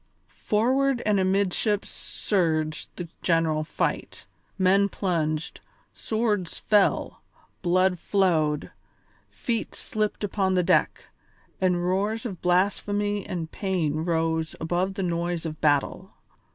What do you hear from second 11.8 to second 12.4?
roars